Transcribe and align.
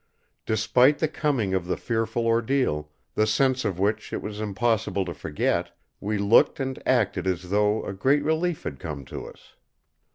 Despite 0.47 0.97
the 0.97 1.07
coming 1.07 1.53
of 1.53 1.67
the 1.67 1.77
fearful 1.77 2.25
ordeal, 2.25 2.89
the 3.13 3.27
sense 3.27 3.63
of 3.63 3.77
which 3.77 4.11
it 4.11 4.19
was 4.19 4.41
impossible 4.41 5.05
to 5.05 5.13
forget, 5.13 5.77
we 5.99 6.17
looked 6.17 6.59
and 6.59 6.81
acted 6.87 7.27
as 7.27 7.51
though 7.51 7.85
a 7.85 7.93
great 7.93 8.23
relief 8.23 8.63
had 8.63 8.79
come 8.79 9.05
to 9.05 9.27
us. 9.27 9.53